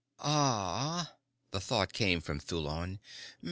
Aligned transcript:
"Ah." 0.21 1.13
The 1.51 1.59
thought 1.59 1.93
came 1.93 2.21
from 2.21 2.39
Thulon. 2.39 2.97